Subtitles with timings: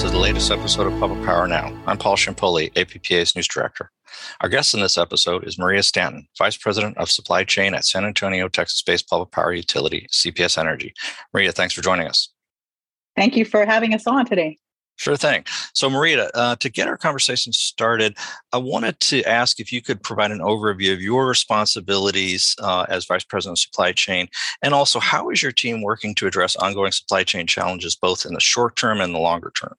[0.00, 1.78] to the latest episode of Public Power Now.
[1.86, 3.90] I'm Paul Ciampoli, APPA's news director.
[4.40, 8.06] Our guest in this episode is Maria Stanton, Vice President of Supply Chain at San
[8.06, 10.94] Antonio, Texas based public power utility, CPS Energy.
[11.34, 12.30] Maria, thanks for joining us.
[13.14, 14.58] Thank you for having us on today.
[14.96, 15.44] Sure thing.
[15.74, 18.16] So, Maria, uh, to get our conversation started,
[18.54, 23.04] I wanted to ask if you could provide an overview of your responsibilities uh, as
[23.04, 24.28] Vice President of Supply Chain,
[24.62, 28.32] and also how is your team working to address ongoing supply chain challenges, both in
[28.32, 29.74] the short term and the longer term?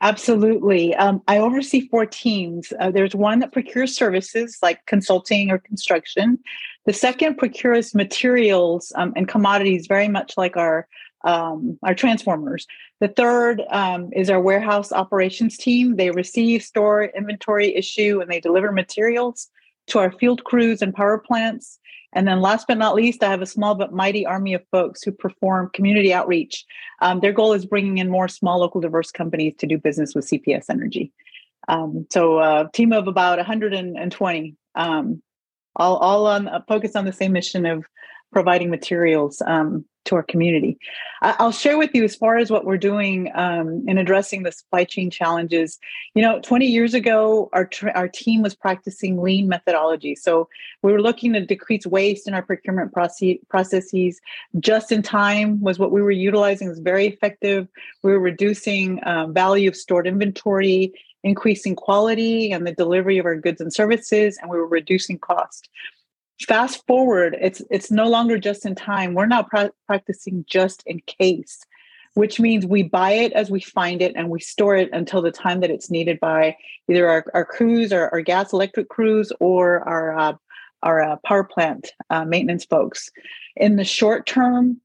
[0.00, 0.94] Absolutely.
[0.94, 2.72] Um, I oversee four teams.
[2.78, 6.38] Uh, there's one that procures services like consulting or construction.
[6.86, 10.86] The second procures materials um, and commodities, very much like our
[11.24, 12.66] um, our transformers.
[13.00, 15.96] The third um, is our warehouse operations team.
[15.96, 19.48] They receive, store, inventory, issue, and they deliver materials
[19.88, 21.78] to our field crews and power plants.
[22.14, 25.02] And then, last but not least, I have a small but mighty army of folks
[25.02, 26.64] who perform community outreach.
[27.02, 30.26] Um, their goal is bringing in more small, local, diverse companies to do business with
[30.26, 31.12] CPS Energy.
[31.68, 35.22] Um, so, a team of about 120, um,
[35.76, 37.84] all, all on uh, focused on the same mission of
[38.32, 40.78] providing materials um, to our community.
[41.20, 44.84] I'll share with you as far as what we're doing um, in addressing the supply
[44.84, 45.78] chain challenges.
[46.14, 50.14] You know, 20 years ago, our our team was practicing lean methodology.
[50.14, 50.48] So
[50.82, 54.20] we were looking to decrease waste in our procurement process- processes.
[54.58, 56.68] Just in time was what we were utilizing.
[56.68, 57.68] Was very effective.
[58.02, 60.92] We were reducing um, value of stored inventory
[61.24, 65.68] increasing quality and the delivery of our goods and services, and we were reducing cost
[66.46, 71.00] fast forward it's it's no longer just in time we're now pra- practicing just in
[71.00, 71.64] case
[72.14, 75.30] which means we buy it as we find it and we store it until the
[75.30, 76.56] time that it's needed by
[76.88, 80.32] either our, our crews or our gas electric crews or our uh,
[80.82, 83.10] our uh, power plant uh, maintenance folks
[83.56, 84.80] in the short term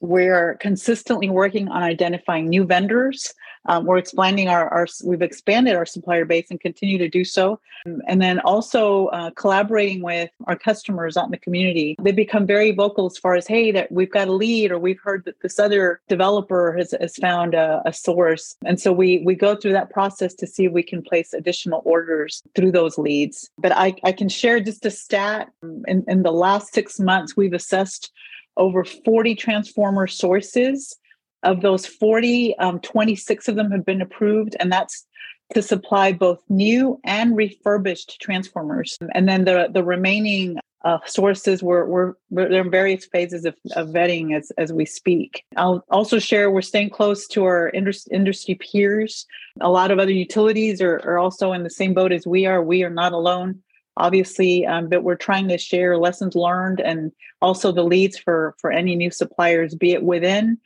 [0.00, 3.32] we're consistently working on identifying new vendors.
[3.68, 7.60] Um, we're expanding our, our, we've expanded our supplier base and continue to do so.
[7.84, 11.94] And then also uh, collaborating with our customers out in the community.
[12.02, 15.00] They become very vocal as far as, hey, that we've got a lead or we've
[15.00, 18.56] heard that this other developer has, has found a, a source.
[18.64, 21.82] And so we, we go through that process to see if we can place additional
[21.84, 23.50] orders through those leads.
[23.58, 25.50] But I, I can share just a stat.
[25.86, 28.12] In, in the last six months, we've assessed
[28.56, 30.96] over 40 transformer sources.
[31.42, 35.06] Of those 40, um, 26 of them have been approved, and that's
[35.54, 38.98] to supply both new and refurbished transformers.
[39.14, 43.88] And then the, the remaining uh, sources were, were, they're in various phases of, of
[43.88, 45.44] vetting as, as we speak.
[45.56, 49.26] I'll also share we're staying close to our industry, industry peers.
[49.60, 52.62] A lot of other utilities are, are also in the same boat as we are.
[52.62, 53.62] We are not alone
[53.98, 57.10] obviously um, but we're trying to share lessons learned and
[57.42, 60.56] also the leads for for any new suppliers be it within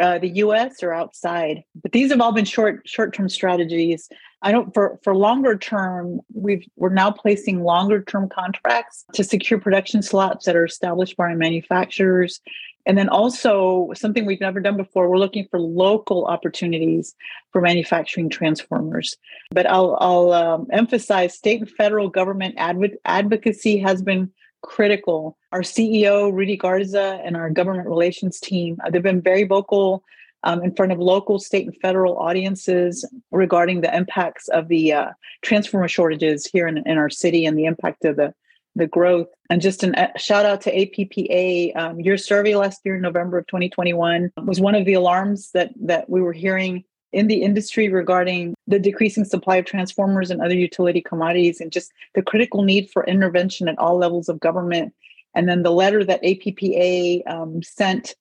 [0.00, 4.08] uh, the us or outside but these have all been short short term strategies
[4.42, 9.60] i don't for for longer term we've we're now placing longer term contracts to secure
[9.60, 12.40] production slots that are established by our manufacturers
[12.86, 17.14] and then also something we've never done before, we're looking for local opportunities
[17.52, 19.16] for manufacturing transformers.
[19.50, 24.32] But I'll, I'll um, emphasize state and federal government adv- advocacy has been
[24.62, 25.36] critical.
[25.52, 30.04] Our CEO, Rudy Garza, and our government relations team, uh, they've been very vocal
[30.42, 35.10] um, in front of local, state, and federal audiences regarding the impacts of the uh,
[35.42, 38.34] transformer shortages here in, in our city and the impact of the
[38.76, 39.26] the growth.
[39.50, 41.76] And just a uh, shout out to APPA.
[41.76, 45.72] Um, your survey last year, in November of 2021, was one of the alarms that
[45.80, 50.54] that we were hearing in the industry regarding the decreasing supply of transformers and other
[50.54, 54.94] utility commodities, and just the critical need for intervention at all levels of government.
[55.34, 58.14] And then the letter that APPA um, sent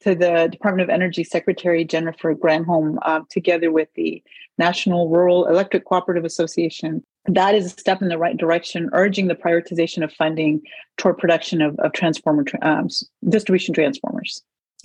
[0.00, 4.22] to the Department of Energy Secretary Jennifer Granholm, uh, together with the
[4.58, 9.34] National Rural Electric Cooperative Association, that is a step in the right direction, urging the
[9.34, 10.62] prioritization of funding
[10.96, 12.88] toward production of, of transformer um,
[13.28, 14.42] distribution transformers.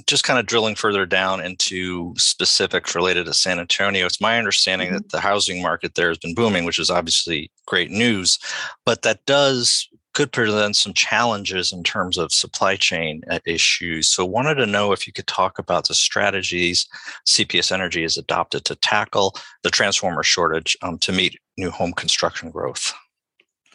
[0.08, 4.90] Just kind of drilling further down into specifics related to San Antonio, it's my understanding
[4.90, 4.98] mm-hmm.
[4.98, 8.40] that the housing market there has been booming, which is obviously great news,
[8.86, 14.08] but that does could present some challenges in terms of supply chain uh, issues.
[14.08, 16.88] So, wanted to know if you could talk about the strategies
[17.28, 22.52] CPS Energy has adopted to tackle the transformer shortage um, to meet new home construction
[22.52, 22.94] growth.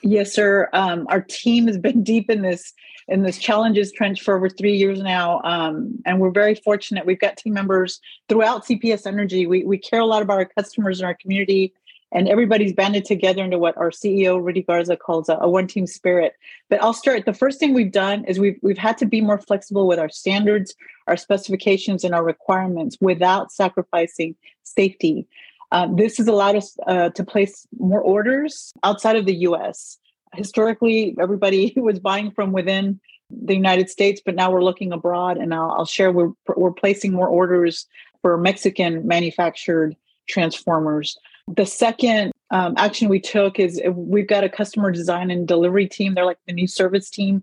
[0.03, 0.69] Yes, sir.
[0.73, 2.73] Um, our team has been deep in this
[3.09, 7.07] in this challenges trench for over three years now, um, and we're very fortunate.
[7.07, 9.47] We've got team members throughout CPS Energy.
[9.47, 11.73] We we care a lot about our customers and our community
[12.13, 15.87] and everybody's banded together into what our CEO Rudy Garza calls a, a, one team
[15.87, 16.35] spirit.
[16.71, 17.27] But I'll start.
[17.27, 20.09] The first thing we've done is we've we've had to be more flexible with our
[20.09, 20.75] standards,
[21.07, 25.27] our specifications, and our requirements without sacrificing safety.
[25.73, 29.99] Um, this has allowed us uh, to place more orders outside of the U.S.
[30.35, 35.53] Historically, everybody was buying from within the United States, but now we're looking abroad, and
[35.53, 37.87] I'll, I'll share we're we're placing more orders
[38.23, 39.97] for Mexican manufactured
[40.29, 41.19] transformers.
[41.49, 46.15] The second um, action we took is we've got a customer design and delivery team.
[46.15, 47.43] They're like the new service team.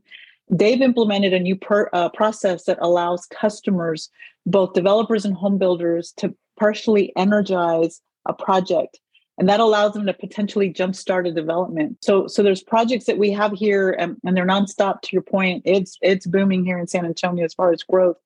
[0.49, 4.09] They've implemented a new per, uh, process that allows customers,
[4.45, 8.99] both developers and home builders, to partially energize a project
[9.37, 11.97] and that allows them to potentially jumpstart a development.
[12.01, 15.01] So, so there's projects that we have here, and, and, they're nonstop.
[15.01, 18.17] To your point, it's it's booming here in San Antonio as far as growth.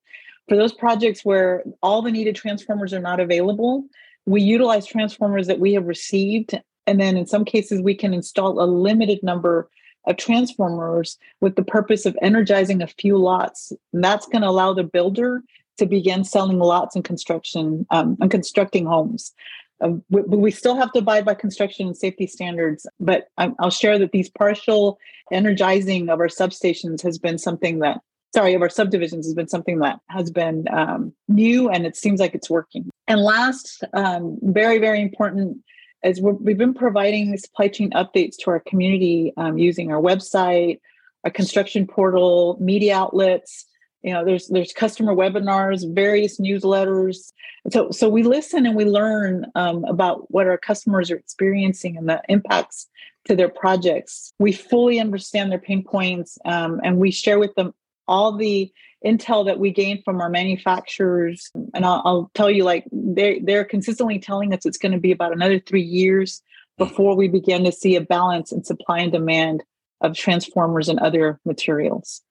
[0.48, 3.84] For those projects where all the needed transformers are not available,
[4.26, 6.58] we utilize transformers that we have received.
[6.86, 9.68] And then in some cases, we can install a limited number
[10.06, 13.72] of transformers with the purpose of energizing a few lots.
[13.92, 15.42] And that's going to allow the builder
[15.76, 19.32] to begin selling lots and construction um, and constructing homes.
[19.80, 23.70] Um, we, we, still have to abide by construction and safety standards, but i will
[23.70, 24.98] share that these partial
[25.30, 28.00] energizing of our substations has been something that
[28.34, 32.20] sorry, of our subdivisions has been something that has been um, new and it seems
[32.20, 32.90] like it's working.
[33.06, 35.58] And last, um, very, very important,
[36.04, 40.78] is we have been providing supply chain updates to our community um, using our website,
[41.24, 43.66] our construction portal, media outlets.
[44.02, 47.32] You know, there's there's customer webinars, various newsletters.
[47.72, 52.08] So so we listen and we learn um, about what our customers are experiencing and
[52.08, 52.88] the impacts
[53.24, 54.32] to their projects.
[54.38, 57.74] We fully understand their pain points um, and we share with them
[58.06, 58.72] all the
[59.04, 63.64] intel that we gain from our manufacturers and I'll, I'll, tell you like they they're
[63.64, 66.42] consistently telling us it's going to be about another three years
[66.78, 69.62] before we begin to see a balance in supply and demand
[70.00, 72.22] of transformers and other materials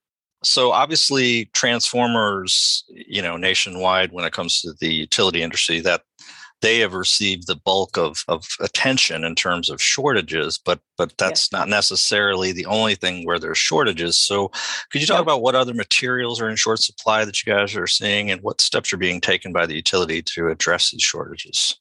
[0.47, 6.01] so obviously transformers you know nationwide when it comes to the utility industry that
[6.61, 11.49] they have received the bulk of, of attention in terms of shortages, but but that's
[11.51, 11.59] yeah.
[11.59, 14.17] not necessarily the only thing where there's shortages.
[14.17, 14.49] So
[14.91, 15.21] could you talk yeah.
[15.21, 18.61] about what other materials are in short supply that you guys are seeing and what
[18.61, 21.79] steps are being taken by the utility to address these shortages?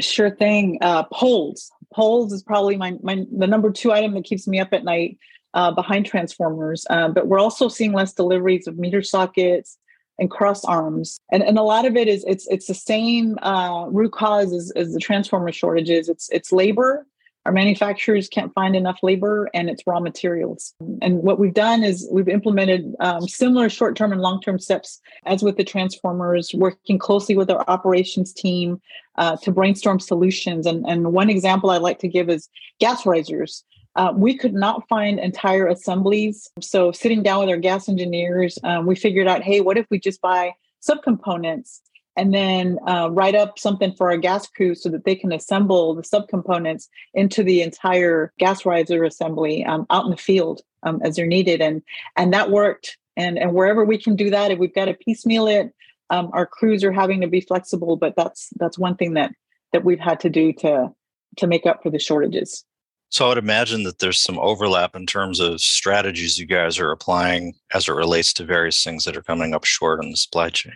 [0.00, 0.78] Sure thing.
[0.80, 1.70] Uh, poles.
[1.92, 5.18] Poles is probably my, my the number two item that keeps me up at night
[5.54, 6.86] uh, behind transformers.
[6.90, 9.78] Uh, but we're also seeing less deliveries of meter sockets,
[10.18, 11.20] and cross arms.
[11.30, 14.72] And, and a lot of it is it's it's the same uh, root cause as,
[14.76, 16.08] as the transformer shortages.
[16.08, 17.06] It's it's labor.
[17.46, 20.74] Our manufacturers can't find enough labor and it's raw materials.
[21.00, 25.00] And what we've done is we've implemented um, similar short term and long term steps
[25.24, 28.82] as with the transformers, working closely with our operations team
[29.16, 30.66] uh, to brainstorm solutions.
[30.66, 32.50] And, and one example I like to give is
[32.80, 33.64] gas risers.
[33.98, 36.48] Uh, we could not find entire assemblies.
[36.60, 39.98] So, sitting down with our gas engineers, um, we figured out hey, what if we
[39.98, 41.80] just buy subcomponents
[42.16, 45.94] and then uh, write up something for our gas crew so that they can assemble
[45.94, 51.16] the subcomponents into the entire gas riser assembly um, out in the field um, as
[51.16, 51.60] they're needed.
[51.60, 51.82] And,
[52.16, 52.98] and that worked.
[53.16, 55.72] And, and wherever we can do that, if we've got to piecemeal it,
[56.10, 57.96] um, our crews are having to be flexible.
[57.96, 59.32] But that's that's one thing that
[59.72, 60.92] that we've had to do to
[61.36, 62.64] to make up for the shortages.
[63.10, 66.90] So I would imagine that there's some overlap in terms of strategies you guys are
[66.90, 70.50] applying as it relates to various things that are coming up short in the supply
[70.50, 70.74] chain.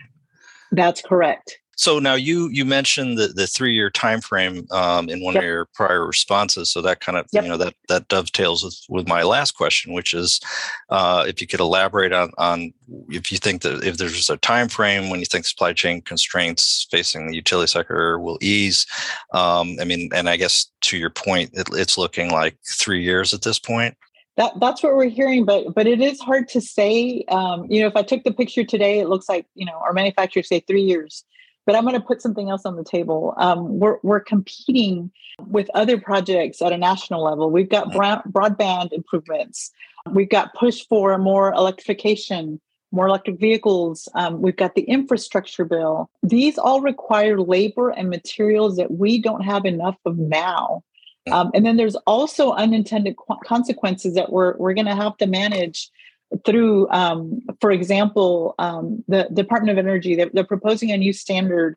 [0.71, 1.59] That's correct.
[1.75, 5.43] So now you you mentioned the, the three year time frame um, in one yep.
[5.43, 6.71] of your prior responses.
[6.71, 7.43] So that kind of yep.
[7.43, 10.39] you know that that dovetails with, with my last question, which is
[10.89, 12.73] uh, if you could elaborate on on
[13.09, 16.87] if you think that if there's a time frame when you think supply chain constraints
[16.91, 18.85] facing the utility sector will ease.
[19.33, 23.33] Um, I mean, and I guess to your point, it, it's looking like three years
[23.33, 23.97] at this point.
[24.35, 27.23] That, that's what we're hearing, but but it is hard to say.
[27.29, 29.93] Um, you know, if I took the picture today, it looks like you know our
[29.93, 31.23] manufacturers say three years
[31.65, 33.33] but I'm going to put something else on the table.
[33.37, 35.11] Um, we're, we're competing
[35.47, 37.49] with other projects at a national level.
[37.49, 38.29] We've got mm-hmm.
[38.29, 39.71] broadband improvements.
[40.11, 42.59] We've got push for more electrification,
[42.91, 44.09] more electric vehicles.
[44.15, 46.09] Um, we've got the infrastructure bill.
[46.21, 50.83] These all require labor and materials that we don't have enough of now.
[51.27, 51.33] Mm-hmm.
[51.33, 55.25] Um, and then there's also unintended qu- consequences that we're, we're going to have to
[55.25, 55.89] manage
[56.45, 61.75] through, um, for example, um, the Department of Energy, they're, they're, proposing a new standard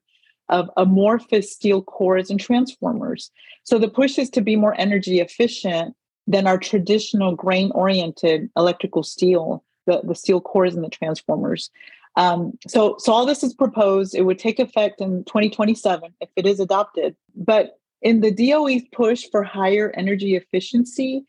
[0.48, 3.30] of amorphous steel cores and transformers.
[3.64, 5.94] So the push is to be more energy efficient
[6.26, 11.70] than our traditional grain oriented electrical steel, the, the steel cores and the transformers.
[12.16, 14.14] Um, so, so all this is proposed.
[14.14, 17.14] It would take effect in 2027 if it is adopted.
[17.34, 21.24] But in the DOE's push for higher energy efficiency,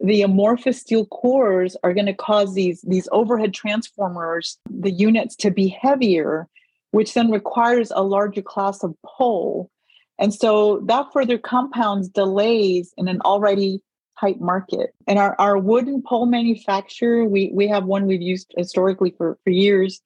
[0.00, 5.50] the amorphous steel cores are going to cause these, these overhead transformers, the units to
[5.50, 6.48] be heavier,
[6.92, 9.70] which then requires a larger class of pole.
[10.18, 13.82] And so that further compounds delays in an already
[14.18, 14.94] tight market.
[15.06, 19.50] And our, our wooden pole manufacturer, we, we have one we've used historically for, for
[19.50, 20.00] years.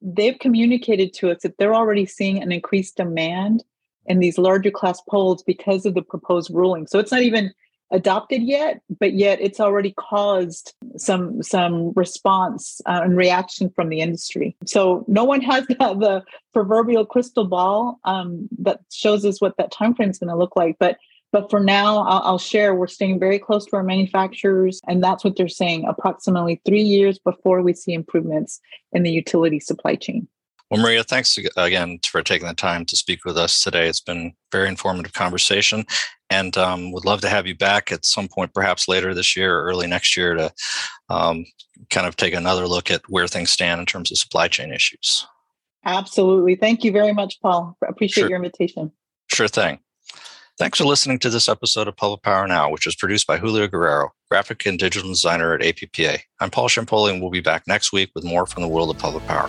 [0.00, 3.64] They've communicated to us that they're already seeing an increased demand
[4.06, 6.86] in these larger class poles because of the proposed ruling.
[6.86, 7.52] So it's not even
[7.90, 14.00] adopted yet, but yet it's already caused some some response uh, and reaction from the
[14.00, 14.56] industry.
[14.66, 19.72] So no one has the, the proverbial crystal ball um, that shows us what that
[19.72, 20.98] time frame is going to look like, but
[21.30, 25.22] but for now, I'll, I'll, share we're staying very close to our manufacturers, and that's
[25.22, 28.60] what they're saying approximately three years before we see improvements
[28.92, 30.26] in the utility supply chain.
[30.70, 33.88] Well, Maria, thanks again for taking the time to speak with us today.
[33.88, 35.86] It's been very informative conversation,
[36.28, 39.58] and um, would love to have you back at some point, perhaps later this year
[39.58, 40.52] or early next year, to
[41.08, 41.46] um,
[41.88, 45.26] kind of take another look at where things stand in terms of supply chain issues.
[45.86, 46.54] Absolutely.
[46.54, 47.78] Thank you very much, Paul.
[47.86, 48.28] Appreciate sure.
[48.28, 48.92] your invitation.
[49.32, 49.78] Sure thing.
[50.58, 53.68] Thanks for listening to this episode of Public Power Now, which was produced by Julio
[53.68, 56.18] Guerrero, graphic and digital designer at APPA.
[56.40, 58.98] I'm Paul Ciampoli, and we'll be back next week with more from the world of
[58.98, 59.48] public power.